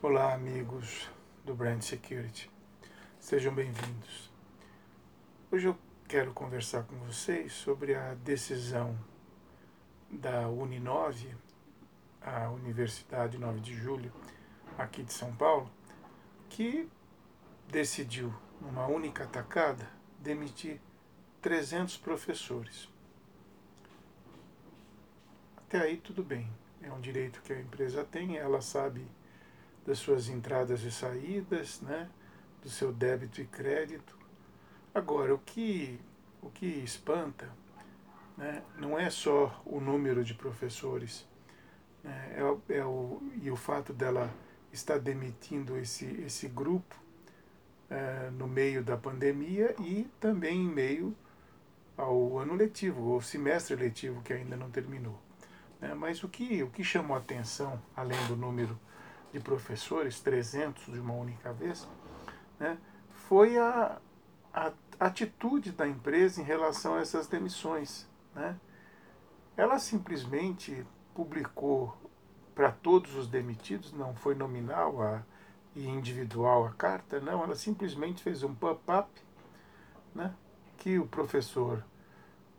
Olá, 0.00 0.32
amigos 0.32 1.10
do 1.44 1.52
Brand 1.56 1.82
Security. 1.82 2.48
Sejam 3.18 3.52
bem-vindos. 3.52 4.30
Hoje 5.50 5.66
eu 5.66 5.76
quero 6.06 6.32
conversar 6.32 6.84
com 6.84 6.94
vocês 6.98 7.52
sobre 7.52 7.96
a 7.96 8.14
decisão 8.14 8.96
da 10.08 10.48
Uninove, 10.48 11.34
a 12.22 12.48
Universidade 12.48 13.38
9 13.38 13.58
de 13.58 13.74
Julho, 13.74 14.12
aqui 14.78 15.02
de 15.02 15.12
São 15.12 15.34
Paulo, 15.34 15.68
que 16.48 16.88
decidiu, 17.66 18.32
numa 18.60 18.86
única 18.86 19.26
tacada, 19.26 19.90
demitir 20.20 20.80
300 21.42 21.96
professores. 21.96 22.88
Até 25.56 25.80
aí 25.80 25.96
tudo 25.96 26.22
bem, 26.22 26.48
é 26.80 26.92
um 26.92 27.00
direito 27.00 27.42
que 27.42 27.52
a 27.52 27.60
empresa 27.60 28.04
tem, 28.04 28.36
ela 28.36 28.60
sabe 28.60 29.04
das 29.88 29.98
suas 30.00 30.28
entradas 30.28 30.82
e 30.82 30.90
saídas, 30.90 31.80
né, 31.80 32.10
do 32.62 32.68
seu 32.68 32.92
débito 32.92 33.40
e 33.40 33.46
crédito. 33.46 34.18
Agora, 34.94 35.34
o 35.34 35.38
que, 35.38 35.98
o 36.42 36.50
que 36.50 36.66
espanta 36.66 37.48
né, 38.36 38.62
não 38.76 38.98
é 38.98 39.08
só 39.08 39.62
o 39.64 39.80
número 39.80 40.22
de 40.22 40.34
professores 40.34 41.26
né, 42.04 42.36
é, 42.36 42.76
é 42.76 42.84
o, 42.84 43.22
e 43.40 43.50
o 43.50 43.56
fato 43.56 43.94
dela 43.94 44.30
estar 44.70 44.98
demitindo 44.98 45.78
esse, 45.78 46.04
esse 46.20 46.48
grupo 46.48 46.94
é, 47.88 48.28
no 48.30 48.46
meio 48.46 48.84
da 48.84 48.94
pandemia 48.98 49.74
e 49.80 50.06
também 50.20 50.66
em 50.66 50.68
meio 50.68 51.16
ao 51.96 52.38
ano 52.38 52.54
letivo, 52.54 53.04
ou 53.04 53.22
semestre 53.22 53.74
letivo 53.74 54.20
que 54.20 54.34
ainda 54.34 54.54
não 54.54 54.70
terminou. 54.70 55.18
Né. 55.80 55.94
Mas 55.94 56.22
o 56.22 56.28
que, 56.28 56.62
o 56.62 56.68
que 56.68 56.84
chamou 56.84 57.16
a 57.16 57.20
atenção, 57.20 57.80
além 57.96 58.22
do 58.26 58.36
número 58.36 58.78
de 59.32 59.40
professores, 59.40 60.20
300 60.20 60.92
de 60.92 60.98
uma 60.98 61.14
única 61.14 61.52
vez, 61.52 61.86
né, 62.58 62.78
foi 63.10 63.58
a, 63.58 63.98
a 64.52 64.72
atitude 64.98 65.72
da 65.72 65.86
empresa 65.86 66.40
em 66.40 66.44
relação 66.44 66.94
a 66.94 67.00
essas 67.00 67.26
demissões. 67.26 68.08
Né? 68.34 68.58
Ela 69.56 69.78
simplesmente 69.78 70.86
publicou 71.14 71.96
para 72.54 72.72
todos 72.72 73.14
os 73.14 73.28
demitidos, 73.28 73.92
não 73.92 74.14
foi 74.14 74.34
nominal 74.34 75.00
a, 75.02 75.22
e 75.74 75.86
individual 75.86 76.66
a 76.66 76.72
carta, 76.72 77.20
não, 77.20 77.44
ela 77.44 77.54
simplesmente 77.54 78.22
fez 78.22 78.42
um 78.42 78.52
pop-up 78.54 79.08
né, 80.14 80.34
que 80.76 80.98
o 80.98 81.06
professor, 81.06 81.84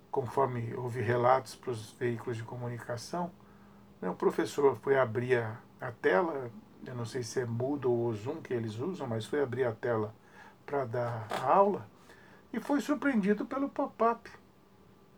conforme 0.10 0.74
houve 0.76 1.02
relatos 1.02 1.56
para 1.56 1.72
os 1.72 1.92
veículos 1.92 2.38
de 2.38 2.44
comunicação, 2.44 3.32
o 4.08 4.14
professor 4.14 4.78
foi 4.78 4.98
abrir 4.98 5.38
a, 5.38 5.58
a 5.82 5.92
tela, 5.92 6.50
eu 6.86 6.96
não 6.96 7.06
sei 7.06 7.24
se 7.24 7.42
é 7.42 7.46
Moodle 7.46 7.92
ou 7.92 8.14
Zoom 8.14 8.42
que 8.42 8.54
eles 8.54 8.80
usam, 8.80 9.08
mas 9.08 9.26
foi 9.26 9.42
abrir 9.42 9.66
a 9.66 9.74
tela 9.74 10.14
para 10.66 10.86
dar 10.86 11.28
a 11.30 11.54
aula 11.54 11.86
e 12.54 12.60
foi 12.60 12.80
surpreendido 12.80 13.46
pelo 13.46 13.70
pop-up, 13.70 14.30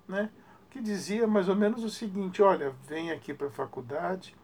né? 0.08 0.30
que 0.70 0.82
dizia 0.82 1.28
mais 1.28 1.50
ou 1.50 1.56
menos 1.56 1.84
o 1.84 1.90
seguinte: 1.90 2.42
olha, 2.42 2.74
vem 2.88 3.12
aqui 3.12 3.34
para 3.34 3.48
a 3.48 3.52
faculdade, 3.52 4.36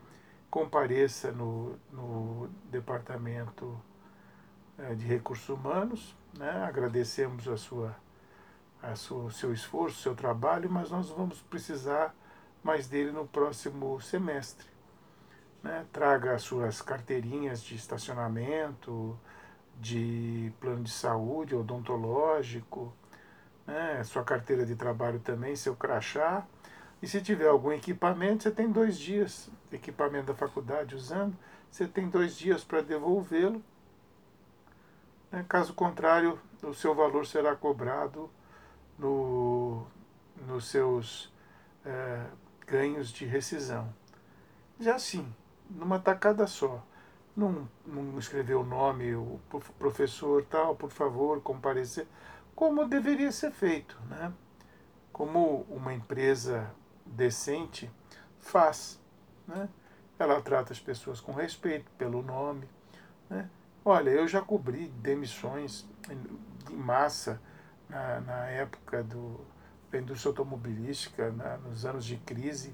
compareça 0.50 1.32
no, 1.32 1.78
no 1.92 2.50
departamento 2.70 3.80
é, 4.78 4.94
de 4.94 5.06
recursos 5.06 5.50
humanos, 5.50 6.16
né? 6.38 6.64
agradecemos 6.64 7.48
a 7.48 7.58
sua, 7.58 7.96
a 8.84 8.96
sua, 8.96 9.24
o 9.24 9.32
seu 9.32 9.54
esforço, 9.54 9.98
o 9.98 10.02
seu 10.02 10.16
trabalho, 10.16 10.70
mas 10.70 10.92
nós 10.92 11.10
vamos 11.10 11.42
precisar 11.42 12.14
mais 12.68 12.86
dele 12.86 13.14
no 13.14 13.26
próximo 13.26 14.02
semestre 14.02 14.68
né, 15.64 15.86
traga 15.94 16.34
as 16.36 16.42
suas 16.42 16.82
carteirinhas 16.82 17.64
de 17.64 17.76
estacionamento, 17.76 19.18
de 19.80 20.52
plano 20.60 20.84
de 20.84 20.92
saúde 20.92 21.56
odontológico, 21.56 22.94
né, 23.66 24.04
sua 24.04 24.22
carteira 24.22 24.66
de 24.66 24.76
trabalho 24.76 25.20
também, 25.20 25.56
seu 25.56 25.78
crachá. 25.78 26.46
E 27.02 27.08
se 27.08 27.22
tiver 27.22 27.48
algum 27.48 27.72
equipamento, 27.72 28.44
você 28.44 28.52
tem 28.52 28.70
dois 28.70 28.98
dias, 28.98 29.50
equipamento 29.72 30.28
da 30.28 30.34
faculdade 30.34 30.94
usando, 30.94 31.38
você 31.72 31.88
tem 31.88 32.10
dois 32.10 32.36
dias 32.38 32.66
para 32.66 32.82
devolvê-lo. 32.82 33.64
Né, 35.32 35.46
caso 35.48 35.74
contrário, 35.74 36.38
o 36.62 36.74
seu 36.74 36.94
valor 36.94 37.26
será 37.26 37.56
cobrado 37.56 38.30
no, 39.00 39.86
nos 40.48 40.66
seus 40.68 41.32
é, 41.86 42.26
ganhos 42.68 43.10
de 43.10 43.26
rescisão. 43.26 43.92
Já 44.80 45.00
sim, 45.00 45.34
numa 45.70 45.98
tacada 45.98 46.46
só. 46.46 46.84
Não, 47.36 47.70
não 47.86 48.20
escreveu 48.20 48.62
o 48.62 48.66
nome, 48.66 49.16
o 49.16 49.40
professor 49.80 50.44
tal, 50.46 50.76
por 50.76 50.90
favor, 50.90 51.40
comparecer, 51.42 52.08
como 52.56 52.88
deveria 52.88 53.32
ser 53.32 53.52
feito, 53.52 54.00
né? 54.10 54.34
Como 55.14 55.62
uma 55.70 55.94
empresa 55.94 56.72
decente 57.06 57.90
faz, 58.40 59.00
né? 59.48 59.70
Ela 60.20 60.42
trata 60.42 60.74
as 60.74 60.80
pessoas 60.80 61.22
com 61.22 61.32
respeito 61.32 61.90
pelo 61.92 62.24
nome, 62.24 62.68
né? 63.30 63.48
Olha, 63.86 64.10
eu 64.10 64.28
já 64.28 64.42
cobri 64.42 64.90
demissões 64.90 65.88
em 66.10 66.76
massa 66.76 67.40
na, 67.88 68.20
na 68.22 68.48
época 68.48 69.04
do, 69.04 69.40
da 69.92 70.00
indústria 70.00 70.32
automobilística, 70.32 71.32
na, 71.32 71.58
nos 71.58 71.86
anos 71.86 72.06
de 72.06 72.18
crise, 72.18 72.74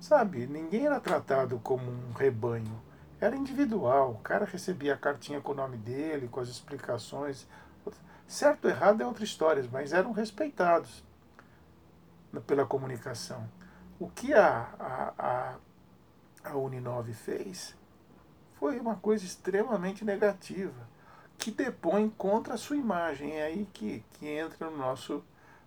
Sabe, 0.00 0.46
ninguém 0.46 0.86
era 0.86 1.00
tratado 1.00 1.58
como 1.58 1.90
um 1.90 2.12
rebanho. 2.12 2.80
Era 3.20 3.34
individual. 3.34 4.12
O 4.12 4.18
cara 4.18 4.44
recebia 4.44 4.94
a 4.94 4.96
cartinha 4.96 5.40
com 5.40 5.52
o 5.52 5.54
nome 5.54 5.76
dele, 5.76 6.28
com 6.28 6.40
as 6.40 6.48
explicações. 6.48 7.46
Certo 8.26 8.66
ou 8.66 8.70
errado 8.70 9.00
é 9.00 9.06
outra 9.06 9.24
história, 9.24 9.64
mas 9.72 9.92
eram 9.92 10.12
respeitados 10.12 11.04
pela 12.46 12.66
comunicação. 12.66 13.48
O 13.98 14.08
que 14.08 14.34
a, 14.34 14.68
a, 14.78 15.12
a, 15.18 16.50
a 16.50 16.56
Uninove 16.56 17.14
fez 17.14 17.74
foi 18.58 18.78
uma 18.78 18.96
coisa 18.96 19.24
extremamente 19.24 20.04
negativa, 20.04 20.88
que 21.38 21.50
depõe 21.50 22.10
contra 22.10 22.54
a 22.54 22.58
sua 22.58 22.76
imagem. 22.76 23.32
É 23.32 23.44
aí 23.44 23.68
que, 23.72 24.04
que 24.14 24.28
entra 24.28 24.68
no 24.68 24.76
nosso 24.76 25.24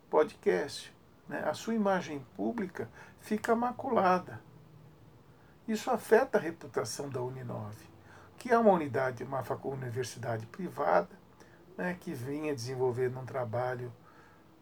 podcast 0.10 0.94
né, 1.30 1.44
a 1.46 1.54
sua 1.54 1.76
imagem 1.76 2.26
pública 2.36 2.90
fica 3.20 3.56
maculada. 3.56 4.42
Isso 5.68 5.92
afeta 5.92 6.40
a 6.40 6.42
reputação 6.42 7.08
da 7.08 7.22
Uninove, 7.22 7.88
que 8.38 8.52
é 8.52 8.58
uma 8.58 8.72
unidade, 8.72 9.24
uma 9.24 9.44
universidade 9.66 10.48
privada, 10.48 11.10
né, 11.78 11.96
que 12.00 12.12
vinha 12.12 12.56
desenvolvendo 12.56 13.20
um 13.20 13.26
trabalho 13.26 13.94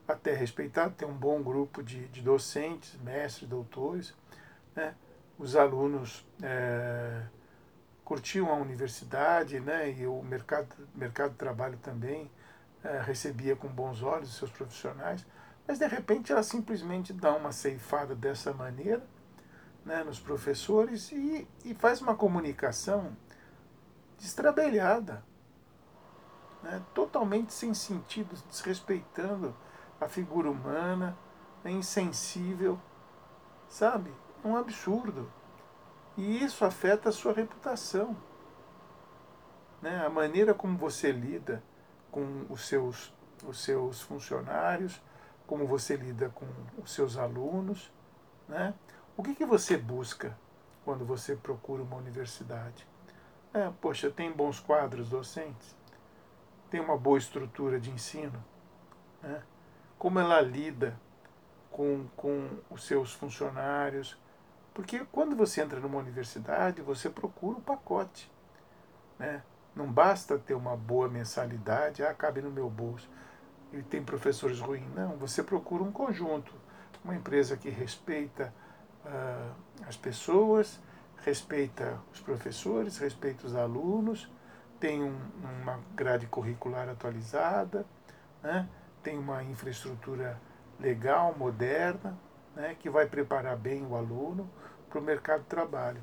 até 0.05 0.33
respeitado, 0.33 0.93
tem 0.93 1.07
um 1.07 1.13
bom 1.13 1.41
grupo 1.41 1.81
de, 1.81 2.07
de 2.09 2.21
docentes, 2.21 2.99
mestres, 2.99 3.47
doutores. 3.47 4.13
Né, 4.75 4.93
os 5.39 5.55
alunos 5.55 6.25
é, 6.41 7.23
curtiam 8.03 8.51
a 8.51 8.55
universidade 8.55 9.59
né, 9.59 9.91
e 9.91 10.05
o 10.05 10.21
mercado, 10.21 10.67
mercado 10.93 11.31
de 11.31 11.37
trabalho 11.37 11.77
também 11.77 12.29
é, 12.83 12.99
recebia 12.99 13.55
com 13.55 13.67
bons 13.67 14.01
olhos 14.01 14.29
os 14.29 14.37
seus 14.37 14.51
profissionais. 14.51 15.25
Mas 15.67 15.79
de 15.79 15.87
repente 15.87 16.31
ela 16.31 16.43
simplesmente 16.43 17.11
dá 17.11 17.35
uma 17.35 17.51
ceifada 17.51 18.15
dessa 18.15 18.53
maneira 18.53 19.05
né, 19.83 20.03
nos 20.03 20.19
professores 20.19 21.11
e, 21.11 21.47
e 21.65 21.73
faz 21.73 22.01
uma 22.01 22.15
comunicação 22.15 23.15
destrabelhada, 24.17 25.23
né, 26.63 26.81
totalmente 26.93 27.53
sem 27.53 27.73
sentido, 27.73 28.35
desrespeitando 28.49 29.55
a 29.99 30.07
figura 30.07 30.49
humana, 30.49 31.17
é 31.63 31.71
insensível, 31.71 32.79
sabe? 33.67 34.11
Um 34.43 34.55
absurdo. 34.55 35.31
E 36.15 36.43
isso 36.43 36.63
afeta 36.65 37.09
a 37.09 37.11
sua 37.11 37.33
reputação. 37.33 38.15
Né? 39.81 40.05
A 40.05 40.09
maneira 40.09 40.53
como 40.53 40.77
você 40.77 41.11
lida 41.11 41.63
com 42.11 42.45
os 42.49 42.67
seus, 42.67 43.13
os 43.45 43.63
seus 43.63 44.01
funcionários, 44.01 45.01
como 45.47 45.65
você 45.65 45.95
lida 45.95 46.29
com 46.29 46.45
os 46.77 46.91
seus 46.91 47.17
alunos, 47.17 47.89
né? 48.47 48.73
O 49.15 49.23
que, 49.23 49.33
que 49.33 49.45
você 49.45 49.77
busca 49.77 50.37
quando 50.85 51.05
você 51.05 51.35
procura 51.35 51.81
uma 51.81 51.95
universidade? 51.95 52.85
É, 53.53 53.71
poxa, 53.81 54.11
tem 54.11 54.31
bons 54.31 54.59
quadros 54.59 55.09
docentes, 55.09 55.75
tem 56.69 56.81
uma 56.81 56.97
boa 56.97 57.17
estrutura 57.17 57.79
de 57.79 57.89
ensino, 57.89 58.43
né? 59.23 59.41
como 59.97 60.19
ela 60.19 60.39
lida 60.41 60.99
com, 61.71 62.05
com 62.15 62.49
os 62.69 62.85
seus 62.85 63.13
funcionários, 63.13 64.19
porque 64.73 65.03
quando 65.11 65.35
você 65.35 65.61
entra 65.61 65.79
numa 65.79 65.97
universidade, 65.97 66.81
você 66.81 67.09
procura 67.09 67.57
um 67.57 67.61
pacote. 67.61 68.31
Né? 69.17 69.41
Não 69.75 69.91
basta 69.91 70.37
ter 70.37 70.53
uma 70.53 70.75
boa 70.75 71.07
mensalidade, 71.07 72.03
ah, 72.03 72.13
cabe 72.13 72.41
no 72.41 72.51
meu 72.51 72.69
bolso 72.69 73.09
e 73.73 73.81
tem 73.81 74.03
professores 74.03 74.59
ruins. 74.59 74.87
Não, 74.95 75.17
você 75.17 75.43
procura 75.43 75.83
um 75.83 75.91
conjunto, 75.91 76.53
uma 77.03 77.15
empresa 77.15 77.57
que 77.57 77.69
respeita 77.69 78.53
uh, 79.05 79.55
as 79.87 79.95
pessoas, 79.95 80.79
respeita 81.23 81.99
os 82.13 82.19
professores, 82.19 82.97
respeita 82.97 83.45
os 83.45 83.55
alunos, 83.55 84.29
tem 84.79 85.03
um, 85.03 85.17
uma 85.61 85.79
grade 85.95 86.27
curricular 86.27 86.87
atualizada, 86.89 87.85
né? 88.41 88.67
tem 89.03 89.17
uma 89.17 89.43
infraestrutura 89.43 90.39
legal, 90.79 91.35
moderna, 91.37 92.17
né? 92.55 92.75
que 92.79 92.89
vai 92.89 93.07
preparar 93.07 93.57
bem 93.57 93.85
o 93.85 93.95
aluno 93.95 94.49
para 94.89 94.99
o 94.99 95.01
mercado 95.01 95.41
de 95.41 95.47
trabalho. 95.47 96.01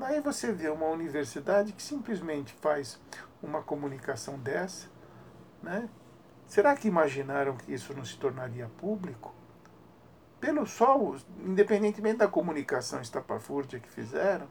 Aí 0.00 0.20
você 0.20 0.52
vê 0.52 0.68
uma 0.68 0.86
universidade 0.86 1.72
que 1.72 1.82
simplesmente 1.82 2.52
faz 2.54 3.00
uma 3.42 3.62
comunicação 3.62 4.38
dessa, 4.38 4.88
né? 5.62 5.88
Será 6.52 6.76
que 6.76 6.86
imaginaram 6.86 7.56
que 7.56 7.72
isso 7.72 7.94
não 7.94 8.04
se 8.04 8.14
tornaria 8.18 8.68
público? 8.76 9.34
Pelo 10.38 10.66
só, 10.66 10.98
independentemente 11.38 12.18
da 12.18 12.28
comunicação 12.28 13.00
estapafúrdia 13.00 13.80
que 13.80 13.88
fizeram, 13.88 14.46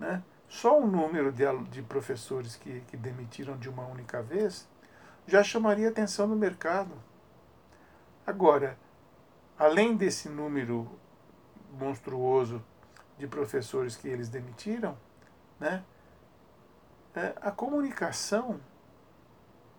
né? 0.00 0.22
Só 0.48 0.80
o 0.80 0.86
número 0.86 1.30
de, 1.30 1.44
de 1.68 1.82
professores 1.82 2.56
que, 2.56 2.80
que 2.88 2.96
demitiram 2.96 3.54
de 3.58 3.68
uma 3.68 3.84
única 3.84 4.22
vez 4.22 4.66
já 5.26 5.42
chamaria 5.42 5.90
atenção 5.90 6.26
no 6.26 6.34
mercado. 6.34 6.92
Agora, 8.26 8.78
além 9.58 9.94
desse 9.94 10.30
número 10.30 10.90
monstruoso 11.78 12.64
de 13.18 13.26
professores 13.26 13.94
que 13.94 14.08
eles 14.08 14.30
demitiram, 14.30 14.96
né, 15.60 15.84
é, 17.14 17.34
a 17.42 17.50
comunicação 17.50 18.58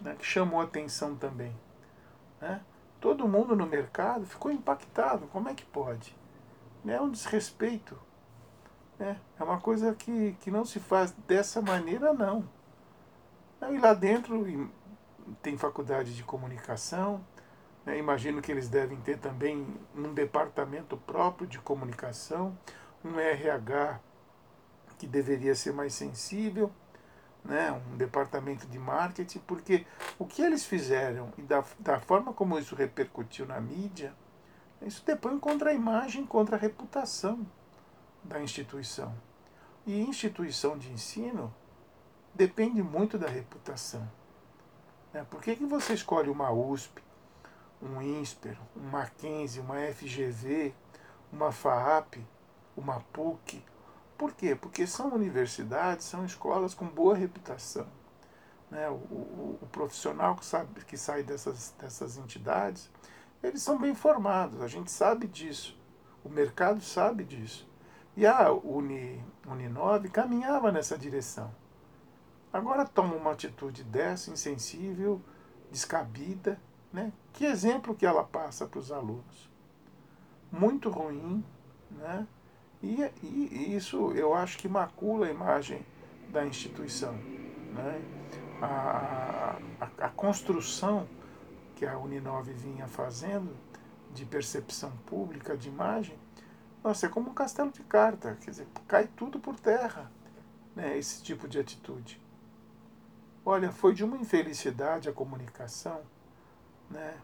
né, 0.01 0.15
que 0.17 0.25
chamou 0.25 0.61
atenção 0.61 1.15
também. 1.15 1.55
Né, 2.41 2.61
todo 2.99 3.27
mundo 3.27 3.55
no 3.55 3.65
mercado 3.65 4.25
ficou 4.25 4.51
impactado. 4.51 5.27
Como 5.27 5.49
é 5.49 5.53
que 5.53 5.65
pode? 5.65 6.15
É 6.85 7.01
um 7.01 7.09
desrespeito. 7.09 7.97
Né? 8.97 9.19
É 9.39 9.43
uma 9.43 9.59
coisa 9.59 9.93
que, 9.93 10.35
que 10.41 10.49
não 10.49 10.65
se 10.65 10.79
faz 10.79 11.11
dessa 11.27 11.61
maneira, 11.61 12.13
não. 12.13 12.47
E 13.61 13.77
lá 13.77 13.93
dentro 13.93 14.71
tem 15.41 15.57
faculdade 15.57 16.15
de 16.15 16.23
comunicação, 16.23 17.21
né? 17.85 17.97
imagino 17.97 18.41
que 18.41 18.51
eles 18.51 18.69
devem 18.69 18.97
ter 19.01 19.17
também 19.17 19.67
um 19.95 20.13
departamento 20.13 20.95
próprio 20.95 21.47
de 21.47 21.59
comunicação, 21.59 22.57
um 23.03 23.19
RH 23.19 23.99
que 24.97 25.05
deveria 25.05 25.53
ser 25.53 25.73
mais 25.73 25.93
sensível, 25.93 26.71
né, 27.47 27.71
um 27.71 27.97
departamento 27.97 28.67
de 28.67 28.77
marketing, 28.77 29.39
porque 29.39 29.85
o 30.19 30.25
que 30.25 30.41
eles 30.41 30.65
fizeram 30.65 31.31
e 31.37 31.41
da, 31.41 31.63
da 31.79 31.99
forma 31.99 32.33
como 32.33 32.59
isso 32.59 32.75
repercutiu 32.75 33.45
na 33.45 33.59
mídia, 33.59 34.13
isso 34.81 35.03
depõe 35.05 35.39
contra 35.39 35.71
a 35.71 35.73
imagem, 35.73 36.25
contra 36.25 36.55
a 36.55 36.59
reputação 36.59 37.47
da 38.23 38.41
instituição. 38.41 39.15
E 39.85 40.01
instituição 40.01 40.77
de 40.77 40.91
ensino 40.91 41.53
depende 42.35 42.83
muito 42.83 43.17
da 43.17 43.27
reputação. 43.27 44.07
Né? 45.13 45.25
Por 45.29 45.41
que, 45.41 45.55
que 45.55 45.65
você 45.65 45.93
escolhe 45.93 46.29
uma 46.29 46.51
USP, 46.51 47.01
um 47.81 48.01
INSPER, 48.01 48.57
um 48.75 48.89
Mackenzie, 48.89 49.61
uma 49.61 49.75
FGV, 49.93 50.73
uma 51.31 51.51
FAAP, 51.51 52.17
uma 52.75 52.99
PUC. 53.13 53.63
Por 54.17 54.33
quê? 54.33 54.55
Porque 54.55 54.87
são 54.87 55.13
universidades, 55.13 56.05
são 56.05 56.25
escolas 56.25 56.73
com 56.73 56.87
boa 56.87 57.15
reputação. 57.15 57.87
Né? 58.69 58.89
O, 58.89 58.93
o, 58.93 59.59
o 59.61 59.67
profissional 59.67 60.35
que, 60.35 60.45
sabe, 60.45 60.83
que 60.85 60.97
sai 60.97 61.23
dessas, 61.23 61.73
dessas 61.79 62.17
entidades, 62.17 62.89
eles 63.43 63.61
são 63.61 63.77
bem 63.77 63.93
formados, 63.93 64.61
a 64.61 64.67
gente 64.67 64.91
sabe 64.91 65.27
disso, 65.27 65.79
o 66.23 66.29
mercado 66.29 66.81
sabe 66.81 67.23
disso. 67.23 67.67
E 68.15 68.25
a 68.25 68.51
Uni, 68.51 69.23
Uninove 69.45 70.09
caminhava 70.09 70.71
nessa 70.71 70.97
direção. 70.97 71.53
Agora 72.51 72.83
toma 72.83 73.13
uma 73.13 73.33
atitude 73.33 73.83
dessa, 73.83 74.31
insensível, 74.31 75.21
descabida. 75.69 76.59
Né? 76.91 77.13
Que 77.31 77.45
exemplo 77.45 77.93
que 77.93 78.07
ela 78.07 78.23
passa 78.23 78.65
para 78.65 78.79
os 78.79 78.91
alunos? 78.91 79.47
Muito 80.51 80.89
ruim, 80.89 81.45
né? 81.91 82.25
E, 82.81 83.01
e, 83.23 83.75
isso 83.75 84.11
eu 84.11 84.33
acho 84.33 84.57
que 84.57 84.67
macula 84.67 85.27
a 85.27 85.31
imagem 85.31 85.85
da 86.29 86.45
instituição. 86.45 87.13
Né? 87.13 88.01
A, 88.61 89.57
a, 89.79 90.05
a 90.05 90.09
construção 90.09 91.07
que 91.75 91.85
a 91.85 91.97
Uninove 91.97 92.53
vinha 92.53 92.87
fazendo 92.87 93.55
de 94.13 94.25
percepção 94.25 94.91
pública, 95.05 95.55
de 95.55 95.69
imagem, 95.69 96.17
nossa, 96.83 97.05
é 97.05 97.09
como 97.09 97.29
um 97.29 97.33
castelo 97.33 97.71
de 97.71 97.83
carta, 97.83 98.37
quer 98.41 98.51
dizer, 98.51 98.67
cai 98.87 99.07
tudo 99.07 99.39
por 99.39 99.59
terra, 99.59 100.11
né, 100.75 100.97
esse 100.97 101.21
tipo 101.21 101.47
de 101.47 101.59
atitude. 101.59 102.21
Olha, 103.45 103.71
foi 103.71 103.93
de 103.93 104.03
uma 104.03 104.17
infelicidade 104.17 105.09
a 105.09 105.13
comunicação, 105.13 106.01
né, 106.89 107.17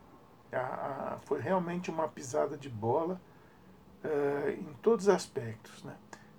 a, 0.52 0.58
a, 0.58 1.18
foi 1.22 1.40
realmente 1.40 1.90
uma 1.90 2.08
pisada 2.08 2.58
de 2.58 2.70
bola 2.70 3.22
uh, 4.04 4.50
em 4.50 4.74
todos 4.82 5.08
os 5.08 5.14
aspectos. 5.14 5.84
Né? 5.84 5.96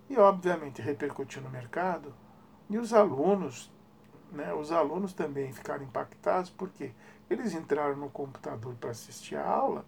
E, 0.08 0.16
obviamente, 0.16 0.82
repercutiu 0.82 1.42
no 1.42 1.50
mercado 1.50 2.14
e 2.68 2.78
os 2.78 2.92
alunos, 2.92 3.70
né, 4.32 4.52
os 4.54 4.72
alunos 4.72 5.12
também 5.12 5.52
ficaram 5.52 5.84
impactados 5.84 6.50
porque 6.50 6.92
eles 7.28 7.54
entraram 7.54 7.96
no 7.96 8.10
computador 8.10 8.74
para 8.74 8.90
assistir 8.90 9.36
a 9.36 9.46
aula 9.46 9.84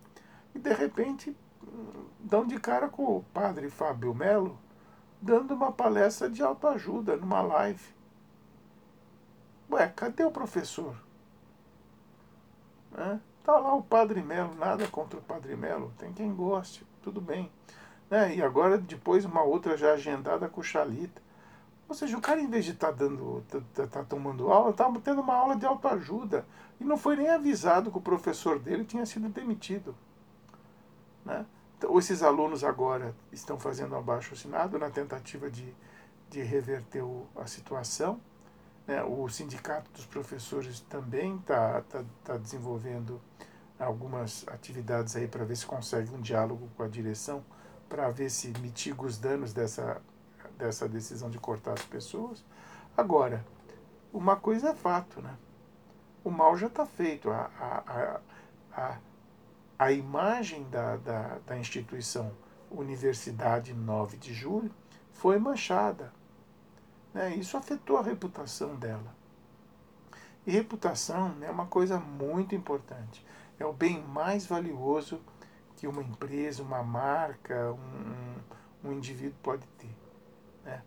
e, 0.55 0.59
de 0.59 0.73
repente, 0.73 1.37
dão 2.21 2.47
de 2.47 2.59
cara 2.59 2.89
com 2.89 3.17
o 3.17 3.23
padre 3.35 3.69
Fábio 3.71 4.15
Melo 4.15 4.59
dando 5.21 5.55
uma 5.55 5.73
palestra 5.73 6.29
de 6.29 6.43
autoajuda 6.43 7.17
numa 7.17 7.41
live. 7.43 7.95
Ué, 9.71 9.89
cadê 9.89 10.25
o 10.25 10.31
professor? 10.31 10.97
Né? 12.93 13.21
Tá 13.47 13.61
lá 13.61 13.77
o 13.77 13.83
Padre 13.83 14.21
Melo, 14.23 14.57
nada 14.57 14.89
contra 14.89 15.21
o 15.21 15.23
Padre 15.23 15.55
Melo, 15.55 15.93
tem 15.97 16.13
quem 16.13 16.35
goste, 16.35 16.85
tudo 17.01 17.21
bem. 17.21 17.49
Né? 18.11 18.35
E 18.35 18.43
agora, 18.43 18.77
depois, 18.77 19.25
uma 19.25 19.45
outra 19.45 19.77
já 19.77 19.93
agendada 19.93 20.49
com 20.49 20.61
o 20.61 20.65
Xalita. 20.65 21.23
Ou 21.89 21.95
seja, 21.95 22.19
o 22.19 22.21
cara, 22.21 22.41
em 22.41 22.51
vez 22.51 22.65
de 22.65 22.73
estar 22.73 22.89
tá 22.89 22.93
dando, 22.95 23.45
tá, 23.49 23.61
tá, 23.73 23.87
tá 23.87 24.03
tomando 24.03 24.51
aula, 24.51 24.71
estava 24.71 24.99
tendo 24.99 25.21
uma 25.21 25.37
aula 25.37 25.55
de 25.55 25.65
autoajuda. 25.65 26.45
E 26.81 26.85
não 26.85 26.97
foi 26.97 27.15
nem 27.15 27.29
avisado 27.29 27.93
que 27.93 27.99
o 27.99 28.01
professor 28.01 28.59
dele 28.59 28.85
tinha 28.85 29.07
sido 29.07 29.29
demitido. 29.29 29.95
Né? 31.25 31.47
Então, 31.79 31.97
esses 32.01 32.25
alunos 32.25 32.65
agora 32.65 33.15
estão 33.31 33.61
fazendo 33.61 33.95
abaixo 33.95 34.35
assinado 34.35 34.77
na 34.77 34.91
tentativa 34.91 35.49
de, 35.49 35.73
de 36.29 36.43
reverter 36.43 37.05
o, 37.05 37.25
a 37.37 37.47
situação. 37.47 38.21
Né? 38.87 39.03
O 39.03 39.29
sindicato 39.29 39.91
dos 39.91 40.07
professores 40.07 40.81
também 40.81 41.37
está 41.37 41.83
tá, 41.83 42.05
tá 42.25 42.37
desenvolvendo 42.37 43.21
algumas 43.79 44.47
atividades 44.49 45.17
aí 45.17 45.29
para 45.29 45.45
ver 45.45 45.57
se 45.57 45.67
consegue 45.67 46.11
um 46.15 46.21
diálogo 46.21 46.69
com 46.77 46.83
a 46.83 46.89
direção 46.89 47.45
para 47.89 48.09
ver 48.11 48.31
se 48.31 48.49
mitiga 48.61 49.03
os 49.03 49.19
danos 49.19 49.53
dessa, 49.53 50.01
dessa 50.57 50.89
decisão 50.89 51.31
de 51.31 51.39
cortar 51.39 51.75
as 51.75 51.85
pessoas. 51.85 52.45
Agora, 52.97 53.45
uma 54.13 54.37
coisa 54.37 54.71
é 54.71 54.75
fato, 54.75 55.21
né? 55.21 55.37
O 56.25 56.31
mal 56.31 56.57
já 56.57 56.67
está 56.67 56.87
feito. 56.87 57.31
A, 57.31 57.51
a, 57.61 58.21
a, 58.73 58.99
a 59.79 59.93
imagem 59.93 60.69
da, 60.71 60.97
da, 60.97 61.39
da 61.47 61.59
instituição 61.59 62.33
Universidade 62.71 63.73
9 63.73 64.17
de 64.17 64.35
Julho 64.35 64.71
foi 65.13 65.39
manchada. 65.39 66.13
Né? 67.17 67.35
Isso 67.37 67.57
afetou 67.57 67.97
a 67.97 68.03
reputação 68.03 68.77
dela. 68.77 69.17
E 70.47 70.51
reputação 70.51 71.35
é 71.41 71.51
uma 71.51 71.65
coisa 71.65 71.99
muito 71.99 72.55
importante. 72.55 73.25
É 73.59 73.65
o 73.65 73.73
bem 73.73 74.03
mais 74.03 74.45
valioso 74.45 75.19
que 75.77 75.87
uma 75.87 76.03
empresa, 76.03 76.63
uma 76.63 76.83
marca, 76.83 77.73
um, 77.73 78.89
um 78.89 78.93
indivíduo 78.93 79.39
pode 79.43 79.67
ter. 79.79 79.97
Né? 80.63 80.83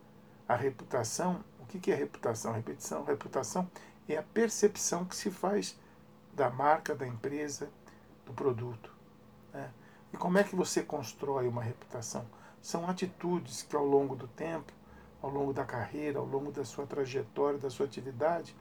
A 0.47 0.55
reputação, 0.55 1.43
o 1.59 1.65
que 1.65 1.91
é 1.91 1.95
reputação? 1.95 2.53
Repetição, 2.53 3.03
reputação 3.03 3.67
é 4.07 4.15
a 4.15 4.21
percepção 4.21 5.05
que 5.05 5.15
se 5.15 5.31
faz 5.31 5.79
da 6.31 6.51
marca, 6.51 6.93
da 6.93 7.07
empresa, 7.07 7.71
do 8.23 8.33
produto. 8.33 8.93
Né? 9.51 9.67
E 10.13 10.17
como 10.17 10.37
é 10.37 10.43
que 10.43 10.55
você 10.55 10.83
constrói 10.83 11.47
uma 11.47 11.63
reputação? 11.63 12.23
São 12.61 12.87
atitudes 12.87 13.63
que 13.63 13.75
ao 13.75 13.85
longo 13.85 14.15
do 14.15 14.27
tempo, 14.27 14.71
ao 15.21 15.29
longo 15.29 15.53
da 15.53 15.65
carreira, 15.65 16.19
ao 16.19 16.25
longo 16.25 16.51
da 16.51 16.63
sua 16.63 16.85
trajetória, 16.85 17.59
da 17.59 17.69
sua 17.69 17.85
atividade, 17.85 18.55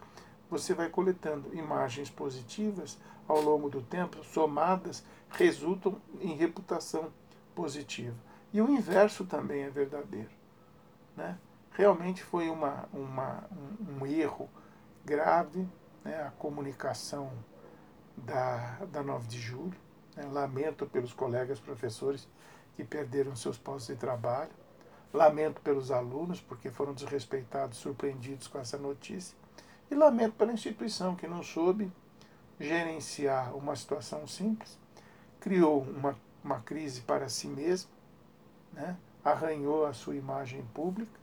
você 0.51 0.75
vai 0.75 0.89
coletando 0.89 1.55
imagens 1.55 2.11
positivas 2.11 2.99
ao 3.27 3.41
longo 3.41 3.69
do 3.69 3.83
tempo, 3.83 4.25
somadas, 4.25 5.05
resultam 5.31 6.01
em 6.21 6.35
reputação 6.35 7.13
positiva. 7.55 8.17
E 8.53 8.61
o 8.61 8.71
inverso 8.71 9.27
também 9.27 9.65
é 9.65 9.71
verdadeiro. 9.71 10.31
Né? 11.15 11.39
Realmente 11.73 12.23
foi 12.23 12.49
uma, 12.49 12.89
uma, 12.93 13.45
um, 13.53 14.01
um 14.01 14.07
erro 14.07 14.49
grave 15.05 15.69
né? 16.03 16.23
a 16.23 16.31
comunicação 16.31 17.31
da, 18.17 18.79
da 18.87 19.03
9 19.03 19.29
de 19.29 19.39
julho. 19.39 19.77
Né? 20.17 20.25
Lamento 20.33 20.87
pelos 20.87 21.13
colegas 21.13 21.61
professores 21.61 22.27
que 22.75 22.85
perderam 22.85 23.37
seus 23.37 23.59
postos 23.59 23.95
de 23.95 24.01
trabalho. 24.01 24.51
Lamento 25.13 25.61
pelos 25.61 25.91
alunos, 25.91 26.41
porque 26.41 26.71
foram 26.71 26.93
desrespeitados, 26.93 27.79
surpreendidos 27.79 28.47
com 28.47 28.59
essa 28.59 28.77
notícia. 28.77 29.37
E 29.91 29.95
lamento 29.95 30.35
pela 30.35 30.53
instituição, 30.53 31.17
que 31.17 31.27
não 31.27 31.43
soube 31.43 31.91
gerenciar 32.61 33.57
uma 33.57 33.75
situação 33.75 34.27
simples, 34.27 34.79
criou 35.41 35.83
uma, 35.83 36.17
uma 36.45 36.61
crise 36.61 37.01
para 37.01 37.29
si 37.29 37.47
mesma, 37.47 37.91
né? 38.73 38.97
arranhou 39.25 39.87
a 39.87 39.93
sua 39.93 40.15
imagem 40.15 40.63
pública, 40.75 41.19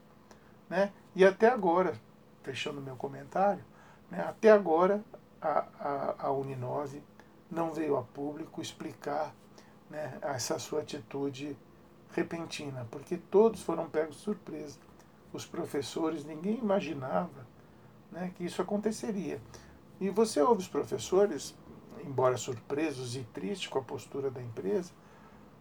né? 0.70 0.92
e 1.15 1.24
até 1.24 1.48
agora, 1.48 2.00
fechando 2.44 2.82
meu 2.82 2.96
comentário, 2.96 3.63
né? 4.10 4.22
até 4.22 4.51
agora 4.51 5.04
a, 5.42 5.65
a, 5.80 6.27
a 6.27 6.32
Uninove 6.32 7.04
não 7.51 7.74
veio 7.74 7.98
a 7.98 8.04
público 8.04 8.62
explicar 8.62 9.34
né, 9.89 10.18
essa 10.22 10.58
sua 10.58 10.82
atitude 10.82 11.56
repentina, 12.16 12.88
porque 12.90 13.18
todos 13.18 13.62
foram 13.62 13.90
pegos 13.90 14.16
de 14.16 14.22
surpresa. 14.22 14.80
Os 15.34 15.46
professores, 15.46 16.24
ninguém 16.24 16.58
imaginava 16.58 17.46
né, 18.12 18.32
que 18.36 18.46
isso 18.46 18.62
aconteceria. 18.62 19.42
E 20.00 20.10
você 20.10 20.42
ouve 20.42 20.62
os 20.62 20.68
professores, 20.68 21.54
embora 22.04 22.38
surpresos 22.38 23.16
e 23.16 23.24
tristes 23.34 23.68
com 23.68 23.80
a 23.80 23.84
postura 23.84 24.32
da 24.32 24.42
empresa, 24.42 24.92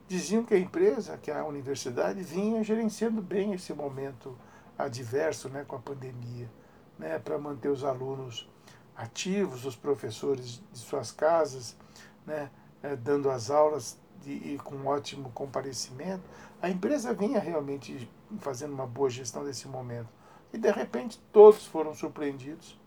diziam 0.06 0.44
que 0.44 0.54
a 0.54 0.58
empresa, 0.58 1.18
que 1.18 1.30
a 1.30 1.44
universidade, 1.44 2.22
vinha 2.22 2.62
gerenciando 2.62 3.20
bem 3.20 3.52
esse 3.52 3.72
momento 3.72 4.36
adverso 4.78 5.48
né, 5.48 5.64
com 5.66 5.76
a 5.76 5.80
pandemia, 5.80 6.50
né, 6.98 7.18
para 7.18 7.38
manter 7.38 7.68
os 7.68 7.84
alunos 7.84 8.48
ativos, 8.96 9.64
os 9.64 9.74
professores 9.74 10.62
de 10.72 10.78
suas 10.78 11.10
casas, 11.10 11.76
né, 12.24 12.50
eh, 12.82 12.94
dando 12.96 13.30
as 13.30 13.50
aulas 13.50 13.98
de, 14.22 14.58
com 14.64 14.86
ótimo 14.86 15.30
comparecimento, 15.30 16.22
a 16.60 16.70
empresa 16.70 17.12
vinha 17.12 17.38
realmente 17.38 18.10
fazendo 18.38 18.72
uma 18.72 18.86
boa 18.86 19.10
gestão 19.10 19.44
desse 19.44 19.68
momento. 19.68 20.08
E 20.52 20.58
de 20.58 20.70
repente 20.70 21.20
todos 21.32 21.66
foram 21.66 21.94
surpreendidos 21.94 22.78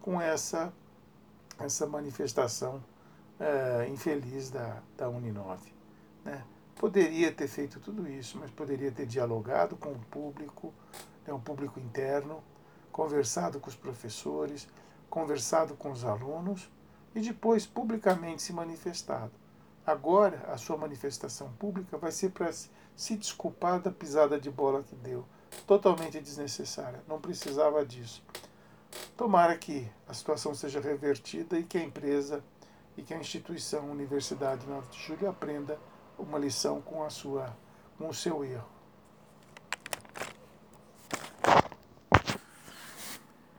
com 0.00 0.20
essa, 0.20 0.72
essa 1.58 1.86
manifestação 1.86 2.82
é, 3.38 3.88
infeliz 3.88 4.50
da, 4.50 4.82
da 4.96 5.08
Uninove. 5.08 5.72
Né? 6.24 6.44
Poderia 6.76 7.30
ter 7.30 7.46
feito 7.46 7.78
tudo 7.80 8.08
isso, 8.08 8.38
mas 8.38 8.50
poderia 8.50 8.90
ter 8.90 9.06
dialogado 9.06 9.76
com 9.76 9.92
o 9.92 9.98
público, 10.10 10.74
né, 11.26 11.32
o 11.32 11.38
público 11.38 11.78
interno, 11.78 12.42
conversado 12.90 13.60
com 13.60 13.68
os 13.68 13.76
professores, 13.76 14.68
conversado 15.08 15.74
com 15.74 15.92
os 15.92 16.04
alunos 16.04 16.68
e 17.14 17.20
depois 17.20 17.66
publicamente 17.66 18.42
se 18.42 18.52
manifestado. 18.52 19.41
Agora, 19.84 20.44
a 20.48 20.56
sua 20.56 20.76
manifestação 20.76 21.52
pública 21.54 21.98
vai 21.98 22.12
ser 22.12 22.30
para 22.30 22.52
se 22.52 23.16
desculpar 23.16 23.80
da 23.80 23.90
pisada 23.90 24.38
de 24.40 24.50
bola 24.50 24.82
que 24.82 24.94
deu. 24.94 25.24
Totalmente 25.66 26.20
desnecessária. 26.20 27.02
Não 27.08 27.20
precisava 27.20 27.84
disso. 27.84 28.22
Tomara 29.16 29.56
que 29.56 29.90
a 30.06 30.14
situação 30.14 30.54
seja 30.54 30.80
revertida 30.80 31.58
e 31.58 31.64
que 31.64 31.78
a 31.78 31.84
empresa 31.84 32.44
e 32.96 33.02
que 33.02 33.14
a 33.14 33.18
instituição 33.18 33.90
Universidade 33.90 34.66
9 34.66 34.88
de 34.88 34.98
Julho 34.98 35.28
aprenda 35.28 35.78
uma 36.18 36.38
lição 36.38 36.80
com 36.80 37.02
a 37.02 37.10
sua 37.10 37.56
com 37.98 38.08
o 38.08 38.14
seu 38.14 38.44
erro. 38.44 38.71